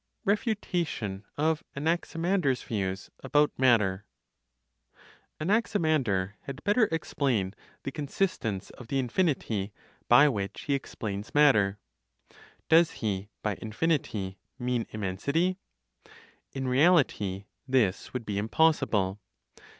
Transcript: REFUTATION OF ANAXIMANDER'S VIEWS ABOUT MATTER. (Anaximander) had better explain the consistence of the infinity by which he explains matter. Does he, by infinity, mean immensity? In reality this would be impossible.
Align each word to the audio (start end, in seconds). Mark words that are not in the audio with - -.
REFUTATION 0.25 1.25
OF 1.37 1.63
ANAXIMANDER'S 1.75 2.63
VIEWS 2.63 3.11
ABOUT 3.19 3.51
MATTER. 3.59 4.07
(Anaximander) 5.39 6.37
had 6.45 6.63
better 6.63 6.85
explain 6.91 7.53
the 7.83 7.91
consistence 7.91 8.71
of 8.71 8.87
the 8.87 8.97
infinity 8.97 9.71
by 10.07 10.27
which 10.27 10.61
he 10.61 10.73
explains 10.73 11.35
matter. 11.35 11.77
Does 12.67 12.89
he, 13.05 13.29
by 13.43 13.59
infinity, 13.61 14.39
mean 14.57 14.87
immensity? 14.89 15.59
In 16.51 16.67
reality 16.67 17.45
this 17.67 18.11
would 18.11 18.25
be 18.25 18.39
impossible. 18.39 19.19